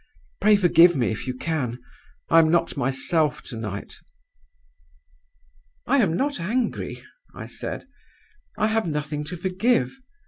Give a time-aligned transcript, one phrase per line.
[0.39, 1.77] Pray forgive me, if you can;
[2.27, 3.97] I am not myself to night.'
[5.85, 7.03] "'I am not angry,'
[7.35, 7.85] I said;
[8.57, 9.93] 'I have nothing to forgive.